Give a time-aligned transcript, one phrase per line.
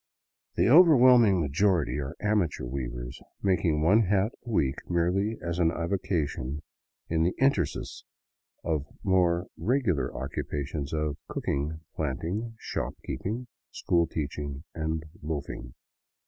[0.55, 6.63] The overwhelming majority are amateur weavers, making one hat a week merely as an avocation
[7.07, 8.03] in the interstices
[8.63, 15.75] of their more regular occupations of cooking, planting, shopkeeping, school teaching, and loafing.